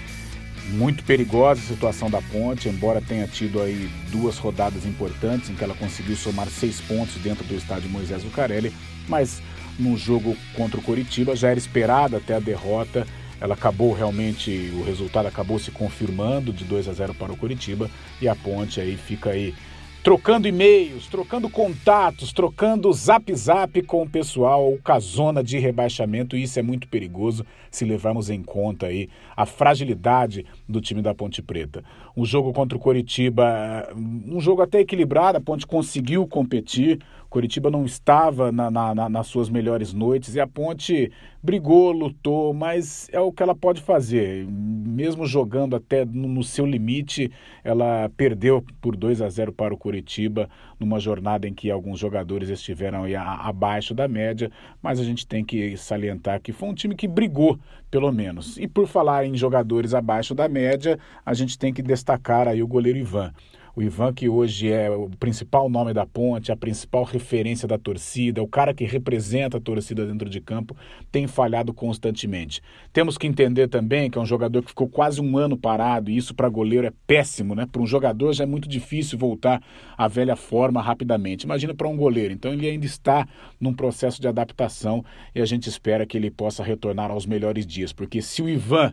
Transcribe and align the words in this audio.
muito 0.71 1.05
perigosa 1.05 1.61
a 1.61 1.65
situação 1.65 2.09
da 2.11 2.23
Ponte, 2.23 2.69
embora 2.69 3.01
tenha 3.01 3.27
tido 3.27 3.61
aí 3.61 3.91
duas 4.11 4.39
rodadas 4.39 4.87
importantes 4.87 5.51
em 5.51 5.55
que 5.55 5.65
ela 5.65 5.75
conseguiu 5.75 6.17
somar 6.17 6.49
seis 6.49 6.81
pontos 6.81 7.15
dentro 7.17 7.45
do 7.45 7.55
estádio 7.55 7.91
Moisés 7.91 8.25
Lucarelli, 8.25 8.73
mas 9.09 9.43
no 9.79 9.97
jogo 9.97 10.37
contra 10.55 10.79
o 10.79 10.83
Coritiba 10.83 11.35
já 11.35 11.49
era 11.49 11.59
esperada 11.59 12.19
até 12.19 12.35
a 12.35 12.41
derrota. 12.41 13.07
Ela 13.41 13.55
acabou 13.55 13.93
realmente, 13.95 14.71
o 14.75 14.85
resultado 14.85 15.27
acabou 15.27 15.59
se 15.59 15.71
confirmando 15.71 16.53
de 16.53 16.65
2 16.65 16.89
a 16.89 16.93
0 16.93 17.15
para 17.15 17.33
o 17.33 17.37
Coritiba 17.37 17.91
e 18.21 18.29
a 18.29 18.35
Ponte 18.35 18.81
aí 18.81 18.97
fica 18.97 19.31
aí 19.31 19.55
trocando 20.03 20.49
e-mails, 20.49 21.07
trocando 21.09 21.51
contatos, 21.51 22.33
trocando 22.33 22.91
zap 22.91 23.35
zap 23.35 23.83
com 23.83 24.03
o 24.03 24.09
pessoal, 24.09 24.79
com 24.83 24.93
a 24.93 24.99
zona 24.99 25.45
de 25.45 25.59
rebaixamento, 25.59 26.37
e 26.37 26.43
isso 26.43 26.59
é 26.59 26.63
muito 26.63 26.89
perigoso 26.89 27.45
se 27.71 27.85
levarmos 27.85 28.31
em 28.31 28.43
conta 28.43 28.87
aí 28.87 29.11
a 29.37 29.45
fragilidade 29.45 30.47
do 30.67 30.81
time 30.81 31.03
da 31.03 31.15
Ponte 31.15 31.43
Preta. 31.43 31.85
Um 32.17 32.25
jogo 32.25 32.53
contra 32.53 32.79
o 32.79 32.81
Coritiba, 32.81 33.89
um 33.95 34.41
jogo 34.41 34.63
até 34.63 34.81
equilibrado, 34.81 35.37
a 35.37 35.41
Ponte 35.41 35.67
conseguiu 35.67 36.27
competir, 36.27 36.99
Curitiba 37.31 37.71
não 37.71 37.85
estava 37.85 38.51
na, 38.51 38.69
na, 38.69 39.09
nas 39.09 39.29
suas 39.29 39.49
melhores 39.49 39.95
noites 39.95 40.35
e 40.35 40.41
a 40.41 40.49
Ponte 40.49 41.13
brigou, 41.41 41.93
lutou, 41.93 42.53
mas 42.53 43.09
é 43.13 43.21
o 43.21 43.31
que 43.31 43.41
ela 43.41 43.55
pode 43.55 43.81
fazer. 43.81 44.45
Mesmo 44.49 45.25
jogando 45.25 45.77
até 45.77 46.05
no, 46.05 46.27
no 46.27 46.43
seu 46.43 46.67
limite, 46.67 47.31
ela 47.63 48.11
perdeu 48.17 48.65
por 48.81 48.97
2 48.97 49.23
a 49.23 49.29
0 49.29 49.53
para 49.53 49.73
o 49.73 49.79
Curitiba 49.79 50.51
numa 50.79 50.99
jornada 50.99 51.47
em 51.47 51.55
que 51.55 51.71
alguns 51.71 52.01
jogadores 52.01 52.49
estiveram 52.49 53.05
aí 53.05 53.15
a, 53.15 53.23
abaixo 53.23 53.95
da 53.95 54.09
média, 54.09 54.51
mas 54.83 54.99
a 54.99 55.05
gente 55.05 55.25
tem 55.25 55.45
que 55.45 55.77
salientar 55.77 56.43
que 56.43 56.53
foi 56.53 56.69
um 56.69 56.75
time 56.75 56.97
que 56.97 57.07
brigou, 57.07 57.57
pelo 57.93 58.11
menos. 58.11 58.59
E 58.59 58.67
por 58.67 58.89
falar 58.89 59.25
em 59.25 59.37
jogadores 59.37 59.95
abaixo 59.95 60.35
da 60.35 60.49
média, 60.49 60.99
a 61.25 61.33
gente 61.33 61.57
tem 61.57 61.73
que 61.73 61.81
destacar 61.81 62.49
aí 62.49 62.61
o 62.61 62.67
goleiro 62.67 62.99
Ivan. 62.99 63.33
O 63.81 63.83
Ivan, 63.83 64.13
que 64.13 64.29
hoje 64.29 64.71
é 64.71 64.91
o 64.91 65.09
principal 65.19 65.71
nome 65.71 65.95
da 65.95 66.05
ponte, 66.05 66.53
a 66.53 66.57
principal 66.57 67.03
referência 67.03 67.67
da 67.67 67.79
torcida, 67.79 68.43
o 68.43 68.47
cara 68.47 68.75
que 68.75 68.85
representa 68.85 69.57
a 69.57 69.61
torcida 69.61 70.07
dentro 70.07 70.29
de 70.29 70.39
campo, 70.39 70.77
tem 71.11 71.27
falhado 71.27 71.73
constantemente. 71.73 72.61
Temos 72.93 73.17
que 73.17 73.27
entender 73.27 73.69
também 73.69 74.11
que 74.11 74.19
é 74.19 74.21
um 74.21 74.27
jogador 74.27 74.61
que 74.61 74.69
ficou 74.69 74.87
quase 74.87 75.19
um 75.23 75.39
ano 75.39 75.57
parado, 75.57 76.11
e 76.11 76.17
isso 76.19 76.35
para 76.35 76.47
goleiro 76.51 76.87
é 76.87 76.93
péssimo, 77.07 77.55
né? 77.55 77.65
Para 77.65 77.81
um 77.81 77.87
jogador 77.87 78.35
já 78.35 78.45
é 78.45 78.47
muito 78.47 78.69
difícil 78.69 79.19
voltar 79.19 79.63
à 79.97 80.07
velha 80.07 80.37
forma 80.37 80.83
rapidamente. 80.83 81.45
Imagina 81.45 81.73
para 81.73 81.89
um 81.89 81.97
goleiro. 81.97 82.35
Então 82.35 82.53
ele 82.53 82.69
ainda 82.69 82.85
está 82.85 83.27
num 83.59 83.73
processo 83.73 84.21
de 84.21 84.29
adaptação 84.29 85.03
e 85.35 85.41
a 85.41 85.47
gente 85.47 85.71
espera 85.71 86.05
que 86.05 86.19
ele 86.19 86.31
possa 86.31 86.63
retornar 86.63 87.11
aos 87.11 87.25
melhores 87.25 87.67
dias, 87.67 87.95
porque 87.95 88.21
se 88.21 88.43
o 88.43 88.49
Ivan 88.51 88.93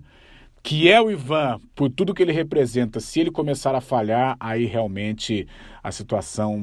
que 0.63 0.89
é 0.89 0.99
o 1.01 1.09
Ivan, 1.09 1.59
por 1.75 1.89
tudo 1.89 2.13
que 2.13 2.21
ele 2.21 2.31
representa, 2.31 2.99
se 2.99 3.19
ele 3.19 3.31
começar 3.31 3.73
a 3.75 3.81
falhar, 3.81 4.35
aí 4.39 4.65
realmente 4.65 5.47
a 5.87 5.91
situação 5.91 6.61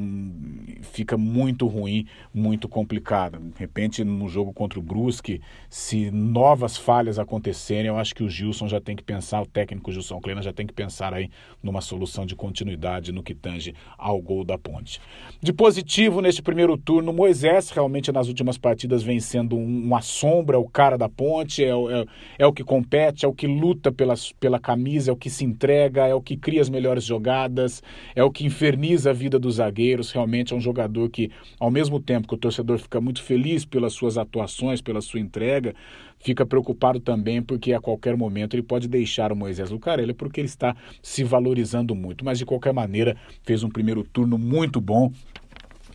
fica 0.83 1.17
muito 1.17 1.67
ruim, 1.67 2.07
muito 2.33 2.69
complicada. 2.69 3.39
De 3.39 3.59
repente, 3.59 4.05
no 4.05 4.29
jogo 4.29 4.53
contra 4.53 4.79
o 4.79 4.83
Brusque, 4.83 5.41
se 5.71 6.11
novas 6.11 6.77
falhas 6.77 7.19
acontecerem, 7.19 7.87
eu 7.87 7.97
acho 7.97 8.15
que 8.15 8.23
o 8.23 8.29
Gilson 8.29 8.69
já 8.69 8.83
tem 8.83 8.95
que 8.95 9.03
pensar, 9.03 9.41
o 9.41 9.47
técnico 9.47 9.91
Gilson 9.91 10.21
Kleina 10.21 10.43
já 10.43 10.53
tem 10.53 10.67
que 10.67 10.75
pensar 10.75 11.15
aí 11.15 11.31
numa 11.63 11.81
solução 11.81 12.27
de 12.27 12.37
continuidade 12.37 13.13
no 13.13 13.23
que 13.23 13.35
tange 13.35 13.75
ao 13.97 14.21
gol 14.21 14.45
da 14.45 14.59
ponte. 14.59 15.01
De 15.41 15.55
positivo 15.55 16.21
neste 16.21 16.43
primeiro 16.43 16.77
turno, 16.77 17.11
Moisés 17.11 17.71
realmente 17.71 18.13
nas 18.13 18.29
últimas 18.29 18.59
partidas 18.59 19.03
vem 19.03 19.21
sendo 19.21 19.57
uma 19.57 20.03
sombra, 20.03 20.59
o 20.59 20.69
cara 20.69 20.99
da 20.99 21.09
ponte, 21.09 21.65
é, 21.65 21.71
é, 21.71 22.05
é 22.41 22.47
o 22.47 22.53
que 22.53 22.63
compete, 22.63 23.25
é 23.25 23.29
o 23.29 23.33
que 23.33 23.47
luta 23.47 23.91
pela, 23.91 24.15
pela 24.39 24.59
camisa, 24.59 25.11
é 25.11 25.15
o 25.15 25.17
que 25.17 25.31
se 25.31 25.47
entrega, 25.47 26.07
é 26.07 26.15
o 26.15 26.21
que 26.21 26.37
cria 26.37 26.61
as 26.61 26.69
melhores 26.69 27.05
jogadas, 27.05 27.83
é 28.15 28.23
o 28.23 28.31
que 28.31 28.45
inferniza 28.45 29.14
vida 29.15 29.39
dos 29.39 29.57
zagueiros. 29.57 30.13
Realmente 30.13 30.53
é 30.53 30.57
um 30.57 30.61
jogador 30.61 31.09
que, 31.09 31.31
ao 31.59 31.71
mesmo 31.71 32.01
tempo 32.01 32.29
que 32.29 32.35
o 32.35 32.39
torcedor 32.39 32.79
fica 32.79 33.01
muito 33.01 33.23
feliz 33.23 33.65
pelas 33.65 33.93
suas 33.93 34.19
atuações, 34.19 34.81
pela 34.81 35.01
sua 35.01 35.21
entrega, 35.21 35.75
fica 36.19 36.45
preocupado 36.45 37.01
também 37.01 37.43
porque 37.43 37.73
a 37.73 37.81
qualquer 37.81 38.17
momento 38.17 38.55
ele 38.55 38.63
pode 38.63 38.89
deixar 38.89 39.33
o 39.33 39.37
Moisés 39.37 39.71
Lucarelli 39.71 40.13
porque 40.13 40.41
ele 40.41 40.49
está 40.49 40.77
se 41.03 41.23
valorizando 41.23 41.95
muito. 41.95 42.25
Mas 42.25 42.39
de 42.39 42.45
qualquer 42.45 42.73
maneira, 42.73 43.17
fez 43.43 43.63
um 43.63 43.69
primeiro 43.69 44.03
turno 44.05 44.37
muito 44.37 44.81
bom 44.81 45.13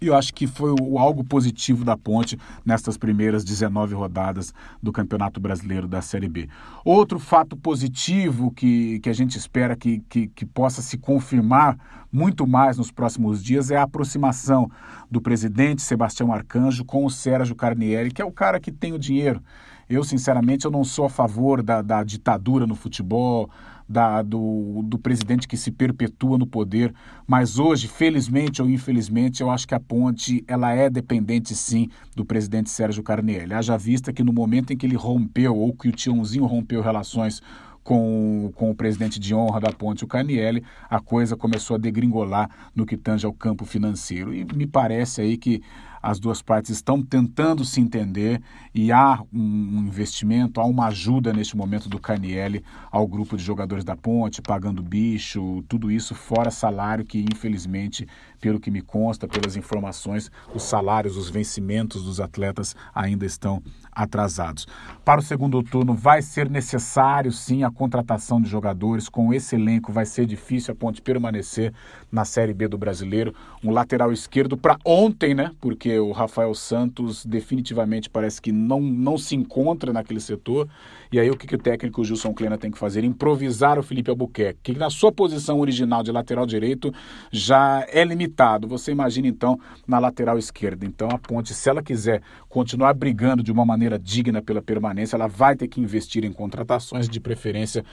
e 0.02 0.08
eu 0.08 0.16
acho 0.16 0.34
que 0.34 0.48
foi 0.48 0.74
o, 0.80 0.98
algo 0.98 1.24
positivo 1.24 1.84
da 1.84 1.98
Ponte 1.98 2.38
nestas 2.66 2.98
primeiras 2.98 3.44
19 3.44 3.94
rodadas 3.96 4.54
do 4.82 4.92
Campeonato 4.92 5.40
Brasileiro 5.40 5.88
da 5.88 6.02
Série 6.02 6.28
B. 6.28 6.48
Outro 6.84 7.20
fato 7.20 7.58
positivo 7.58 8.52
que, 8.52 9.00
que 9.00 9.10
a 9.10 9.14
gente 9.14 9.38
espera 9.38 9.76
que, 9.76 10.04
que, 10.10 10.28
que 10.28 10.46
possa 10.46 10.82
se 10.82 10.98
confirmar 10.98 11.78
muito 12.12 12.48
mais 12.48 12.78
nos 12.78 12.92
próximos 12.92 13.44
dias 13.44 13.70
é 13.70 13.78
a 13.78 13.84
aproximação 13.84 14.70
do 15.10 15.22
presidente 15.22 15.82
Sebastião 15.82 16.34
Arcanjo 16.34 16.84
com 16.86 17.06
o 17.06 17.10
Sérgio 17.10 17.56
Carnieri, 17.56 18.12
que 18.12 18.22
é 18.22 18.26
o 18.26 18.32
cara 18.32 18.60
que 18.60 18.72
tem 18.72 18.94
o 18.94 19.00
dinheiro. 19.00 19.42
Eu, 19.90 20.04
sinceramente, 20.04 20.66
eu 20.66 20.72
não 20.72 20.84
sou 20.84 21.06
a 21.06 21.10
favor 21.10 21.64
da, 21.64 21.82
da 21.82 22.04
ditadura 22.04 22.68
no 22.68 22.76
futebol, 22.76 23.50
da, 23.90 24.22
do, 24.22 24.84
do 24.86 25.00
presidente 25.00 25.48
que 25.48 25.58
se 25.58 25.72
perpetua 25.72 26.38
no 26.38 26.46
poder, 26.46 26.94
mas 27.26 27.58
hoje, 27.58 27.88
felizmente 27.88 28.62
ou 28.62 28.70
infelizmente, 28.70 29.42
eu 29.42 29.50
acho 29.50 29.68
que 29.68 29.74
a 29.74 29.80
ponte 29.80 30.44
ela 30.48 30.72
é 30.72 30.88
dependente 30.92 31.56
sim 31.56 31.90
do 32.16 32.24
presidente 32.24 32.70
Sérgio 32.70 33.02
Carnielli. 33.02 33.56
Haja 33.56 33.76
vista 33.76 34.14
que 34.14 34.24
no 34.24 34.32
momento 34.32 34.72
em 34.72 34.78
que 34.78 34.86
ele 34.86 34.96
rompeu, 34.96 35.58
ou 35.58 35.74
que 35.74 35.90
o 35.90 35.92
Tiãozinho 35.92 36.46
rompeu 36.46 36.84
relações 36.84 37.42
com, 37.84 38.52
com 38.56 38.70
o 38.70 38.76
presidente 38.76 39.20
de 39.20 39.34
honra 39.34 39.60
da 39.60 39.72
ponte, 39.72 40.04
o 40.04 40.08
Carnielli, 40.08 40.64
a 40.88 41.00
coisa 41.00 41.36
começou 41.36 41.76
a 41.76 41.80
degringolar 41.80 42.48
no 42.76 42.86
que 42.86 42.96
tange 42.96 43.26
ao 43.26 43.34
campo 43.34 43.66
financeiro. 43.66 44.32
E 44.32 44.46
me 44.54 44.68
parece 44.68 45.22
aí 45.22 45.36
que 45.36 45.64
as 46.02 46.20
duas 46.20 46.42
partes 46.42 46.72
estão 46.72 47.02
tentando 47.02 47.64
se 47.66 47.82
entender 47.82 48.42
e 48.74 48.92
há 48.92 49.22
um 49.34 49.86
investimento, 49.88 50.60
há 50.62 50.66
uma 50.66 50.88
ajuda 50.88 51.34
neste 51.34 51.56
momento 51.58 51.90
do 51.90 52.00
Caniele 52.00 52.64
ao 52.92 53.08
grupo 53.08 53.36
de 53.36 53.44
jogadores 53.44 53.84
da 53.84 53.96
Ponte, 53.96 54.42
pagando 54.42 54.82
bicho, 54.82 55.64
tudo 55.68 55.92
isso 55.92 56.16
fora 56.16 56.52
salário 56.52 57.06
que 57.06 57.26
infelizmente, 57.32 58.08
pelo 58.40 58.60
que 58.60 58.72
me 58.72 58.82
consta, 58.82 59.28
pelas 59.28 59.56
informações, 59.56 60.32
os 60.54 60.64
salários, 60.64 61.18
os 61.18 61.30
vencimentos 61.30 62.04
dos 62.04 62.20
atletas 62.20 62.76
ainda 62.94 63.26
estão 63.26 63.62
atrasados. 63.92 64.68
Para 65.04 65.20
o 65.20 65.24
segundo 65.24 65.62
turno 65.64 65.94
vai 65.94 66.22
ser 66.22 66.50
necessário 66.50 67.32
sim 67.32 67.64
a 67.64 67.72
contratação 67.72 68.42
de 68.42 68.50
jogadores, 68.50 69.10
com 69.10 69.34
esse 69.34 69.56
elenco 69.56 69.92
vai 69.92 70.06
ser 70.06 70.26
difícil 70.26 70.74
a 70.74 70.76
Ponte 70.76 71.02
permanecer 71.02 71.74
na 72.12 72.24
Série 72.24 72.54
B 72.54 72.68
do 72.68 72.78
Brasileiro, 72.78 73.34
um 73.64 73.72
lateral 73.72 74.12
esquerdo 74.12 74.56
para 74.56 74.78
ontem, 74.86 75.34
né? 75.34 75.52
Porque 75.60 75.89
o 75.98 76.12
Rafael 76.12 76.54
Santos 76.54 77.26
definitivamente 77.26 78.10
parece 78.10 78.42
que 78.42 78.52
não, 78.52 78.82
não 78.82 79.18
se 79.18 79.36
encontra 79.36 79.94
naquele 79.94 80.20
setor. 80.20 80.68
E 81.12 81.20
aí 81.20 81.32
o 81.32 81.38
que, 81.38 81.48
que 81.48 81.56
o 81.56 81.58
técnico 81.58 82.04
Gilson 82.04 82.34
Kleina 82.34 82.58
tem 82.58 82.70
que 82.70 82.78
fazer? 82.78 83.04
Improvisar 83.04 83.80
o 83.80 83.84
Felipe 83.84 84.10
Albuquerque, 84.10 84.74
que 84.74 84.78
na 84.78 84.90
sua 84.90 85.12
posição 85.12 85.60
original 85.60 86.04
de 86.04 86.12
lateral 86.12 86.46
direito 86.46 86.94
já 87.32 87.86
é 87.90 88.04
limitado. 88.04 88.68
Você 88.68 88.92
imagina 88.92 89.28
então 89.28 89.60
na 89.88 89.98
lateral 89.98 90.38
esquerda. 90.38 90.86
Então 90.86 91.08
a 91.10 91.18
Ponte, 91.18 91.54
se 91.54 91.70
ela 91.70 91.82
quiser 91.82 92.22
continuar 92.50 92.94
brigando 92.94 93.42
de 93.42 93.52
uma 93.52 93.66
maneira 93.66 93.98
digna 93.98 94.42
pela 94.42 94.62
permanência, 94.62 95.16
ela 95.16 95.28
vai 95.28 95.56
ter 95.56 95.68
que 95.68 95.80
investir 95.80 96.26
em 96.26 96.32
contratações, 96.32 97.08
de 97.08 97.20
preferência 97.20 97.86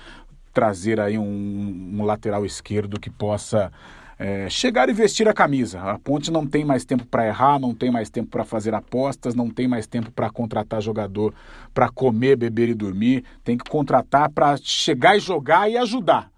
trazer 0.53 0.99
aí 0.99 1.19
um, 1.19 1.99
um 1.99 2.03
lateral 2.03 2.47
esquerdo 2.47 2.99
que 2.99 3.11
possa 3.11 3.71
é, 4.19 4.49
chegar 4.49 4.89
e 4.89 4.93
vestir 4.93 5.29
a 5.29 5.35
camisa. 5.35 5.81
A 5.81 5.99
Ponte 5.99 6.31
não 6.31 6.47
tem 6.47 6.65
mais 6.65 6.85
tempo 6.85 7.05
para 7.07 7.27
errar, 7.27 7.59
não 7.59 7.75
tem 7.75 7.91
mais 7.91 8.09
tempo 8.09 8.31
para 8.31 8.45
fazer 8.45 8.75
apostas, 8.75 9.35
não 9.35 9.51
tem 9.51 9.69
mais 9.69 9.87
tempo 9.87 10.11
para 10.11 10.31
contratar 10.31 10.81
jogador 10.81 11.35
para 11.75 11.89
comer, 11.89 12.37
beber 12.37 12.69
e 12.69 12.75
dormir. 12.75 13.25
Tem 13.45 13.57
que 13.59 13.69
contratar 13.69 14.31
para 14.31 14.57
chegar 14.57 15.17
e 15.17 15.21
jogar 15.21 15.71
e 15.71 15.77
ajudar. 15.77 16.31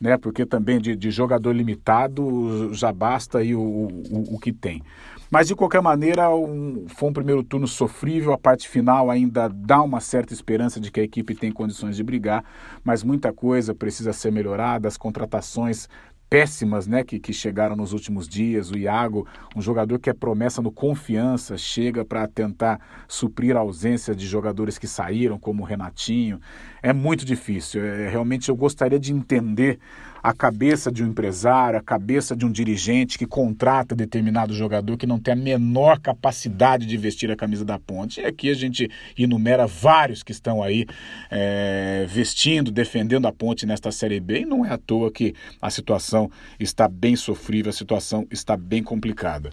Né? 0.00 0.16
Porque 0.16 0.46
também 0.46 0.80
de, 0.80 0.96
de 0.96 1.10
jogador 1.10 1.52
limitado 1.52 2.72
já 2.72 2.92
basta 2.92 3.38
aí 3.38 3.54
o, 3.54 3.60
o, 3.60 4.34
o 4.34 4.38
que 4.38 4.52
tem. 4.52 4.82
Mas 5.30 5.48
de 5.48 5.54
qualquer 5.54 5.82
maneira, 5.82 6.34
um, 6.34 6.86
foi 6.88 7.10
um 7.10 7.12
primeiro 7.12 7.42
turno 7.42 7.68
sofrível. 7.68 8.32
A 8.32 8.38
parte 8.38 8.66
final 8.66 9.10
ainda 9.10 9.46
dá 9.46 9.82
uma 9.82 10.00
certa 10.00 10.32
esperança 10.32 10.80
de 10.80 10.90
que 10.90 11.00
a 11.00 11.02
equipe 11.02 11.34
tem 11.34 11.52
condições 11.52 11.96
de 11.96 12.02
brigar, 12.02 12.42
mas 12.82 13.02
muita 13.02 13.30
coisa 13.30 13.74
precisa 13.74 14.14
ser 14.14 14.32
melhorada. 14.32 14.88
As 14.88 14.96
contratações 14.96 15.86
péssimas 16.28 16.86
né, 16.86 17.02
que, 17.02 17.18
que 17.18 17.32
chegaram 17.32 17.74
nos 17.74 17.92
últimos 17.92 18.28
dias. 18.28 18.70
O 18.70 18.76
Iago, 18.76 19.26
um 19.56 19.62
jogador 19.62 19.98
que 19.98 20.10
é 20.10 20.14
promessa 20.14 20.60
no 20.60 20.70
confiança, 20.70 21.56
chega 21.56 22.04
para 22.04 22.26
tentar 22.28 22.80
suprir 23.08 23.56
a 23.56 23.60
ausência 23.60 24.14
de 24.14 24.26
jogadores 24.26 24.78
que 24.78 24.86
saíram, 24.86 25.38
como 25.38 25.62
o 25.62 25.66
Renatinho. 25.66 26.40
É 26.82 26.92
muito 26.92 27.24
difícil. 27.24 27.84
É, 27.84 28.08
realmente 28.08 28.48
eu 28.48 28.56
gostaria 28.56 28.98
de 28.98 29.12
entender 29.12 29.78
a 30.22 30.32
cabeça 30.32 30.90
de 30.90 31.02
um 31.02 31.08
empresário, 31.08 31.78
a 31.78 31.82
cabeça 31.82 32.36
de 32.36 32.44
um 32.44 32.50
dirigente 32.50 33.18
que 33.18 33.26
contrata 33.26 33.94
determinado 33.94 34.52
jogador 34.52 34.96
que 34.96 35.06
não 35.06 35.18
tem 35.18 35.34
a 35.34 35.36
menor 35.36 35.98
capacidade 36.00 36.86
de 36.86 36.96
vestir 36.96 37.30
a 37.30 37.36
camisa 37.36 37.64
da 37.64 37.78
ponte. 37.78 38.20
E 38.20 38.24
aqui 38.24 38.50
a 38.50 38.54
gente 38.54 38.90
enumera 39.16 39.66
vários 39.66 40.22
que 40.22 40.32
estão 40.32 40.62
aí 40.62 40.86
é, 41.30 42.06
vestindo, 42.08 42.70
defendendo 42.70 43.26
a 43.26 43.32
ponte 43.32 43.66
nesta 43.66 43.90
Série 43.90 44.20
B, 44.20 44.40
e 44.40 44.46
não 44.46 44.64
é 44.64 44.72
à 44.72 44.78
toa 44.78 45.10
que 45.10 45.34
a 45.62 45.70
situação 45.70 46.30
está 46.58 46.88
bem 46.88 47.16
sofrível, 47.16 47.70
a 47.70 47.72
situação 47.72 48.26
está 48.30 48.56
bem 48.56 48.82
complicada. 48.82 49.50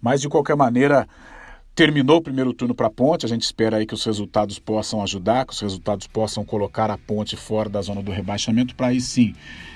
Mas, 0.00 0.20
de 0.20 0.28
qualquer 0.28 0.54
maneira, 0.54 1.08
Terminou 1.74 2.18
o 2.18 2.22
primeiro 2.22 2.52
turno 2.52 2.72
para 2.72 2.86
a 2.86 2.90
Ponte, 2.90 3.26
a 3.26 3.28
gente 3.28 3.42
espera 3.42 3.78
aí 3.78 3.86
que 3.86 3.94
os 3.94 4.04
resultados 4.04 4.60
possam 4.60 5.02
ajudar, 5.02 5.44
que 5.44 5.52
os 5.52 5.60
resultados 5.60 6.06
possam 6.06 6.44
colocar 6.44 6.88
a 6.88 6.96
Ponte 6.96 7.34
fora 7.34 7.68
da 7.68 7.82
zona 7.82 8.00
do 8.00 8.12
rebaixamento, 8.12 8.76
para 8.76 8.88
aí 8.88 9.00
sim 9.00 9.34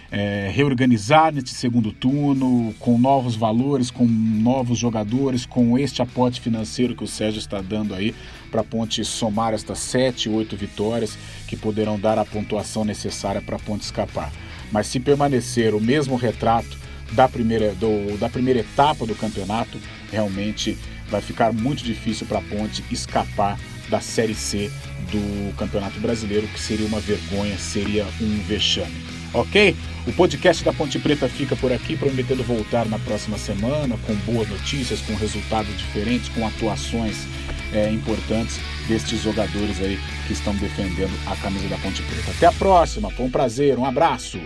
é, 0.08 0.48
reorganizar 0.54 1.34
nesse 1.34 1.54
segundo 1.54 1.90
turno, 1.90 2.72
com 2.78 2.96
novos 2.96 3.34
valores, 3.34 3.90
com 3.90 4.06
novos 4.06 4.78
jogadores, 4.78 5.44
com 5.44 5.76
este 5.76 6.00
aporte 6.00 6.40
financeiro 6.40 6.94
que 6.94 7.02
o 7.02 7.08
Sérgio 7.08 7.40
está 7.40 7.60
dando 7.60 7.92
aí 7.92 8.14
para 8.48 8.60
a 8.60 8.64
Ponte 8.64 9.04
somar 9.04 9.52
estas 9.52 9.80
sete, 9.80 10.28
oito 10.28 10.56
vitórias 10.56 11.18
que 11.48 11.56
poderão 11.56 11.98
dar 11.98 12.16
a 12.16 12.24
pontuação 12.24 12.84
necessária 12.84 13.42
para 13.42 13.56
a 13.56 13.58
Ponte 13.60 13.82
escapar. 13.82 14.30
Mas 14.70 14.86
se 14.86 15.00
permanecer 15.00 15.74
o 15.74 15.80
mesmo 15.80 16.14
retrato 16.14 16.78
da 17.10 17.28
primeira, 17.28 17.74
do, 17.74 18.16
da 18.18 18.28
primeira 18.28 18.60
etapa 18.60 19.04
do 19.04 19.16
campeonato, 19.16 19.80
realmente 20.12 20.78
vai 21.08 21.20
ficar 21.20 21.52
muito 21.52 21.82
difícil 21.82 22.26
para 22.26 22.38
a 22.38 22.42
Ponte 22.42 22.84
escapar 22.90 23.58
da 23.88 24.00
Série 24.00 24.34
C 24.34 24.70
do 25.10 25.56
Campeonato 25.56 25.98
Brasileiro, 26.00 26.46
que 26.48 26.60
seria 26.60 26.86
uma 26.86 27.00
vergonha, 27.00 27.56
seria 27.58 28.06
um 28.20 28.38
vexame. 28.46 28.94
Ok? 29.32 29.76
O 30.06 30.12
podcast 30.12 30.64
da 30.64 30.72
Ponte 30.72 30.98
Preta 30.98 31.28
fica 31.28 31.54
por 31.56 31.72
aqui, 31.72 31.96
prometendo 31.96 32.42
voltar 32.42 32.86
na 32.86 32.98
próxima 32.98 33.36
semana 33.36 33.96
com 34.06 34.14
boas 34.30 34.48
notícias, 34.48 35.00
com 35.00 35.14
resultados 35.14 35.76
diferentes, 35.76 36.28
com 36.30 36.46
atuações 36.46 37.26
é, 37.72 37.90
importantes 37.90 38.58
destes 38.86 39.22
jogadores 39.22 39.80
aí 39.80 39.98
que 40.26 40.32
estão 40.32 40.54
defendendo 40.56 41.12
a 41.26 41.36
camisa 41.36 41.68
da 41.68 41.76
Ponte 41.78 42.02
Preta. 42.02 42.30
Até 42.30 42.46
a 42.46 42.52
próxima, 42.52 43.10
foi 43.10 43.26
um 43.26 43.30
prazer, 43.30 43.78
um 43.78 43.84
abraço! 43.84 44.40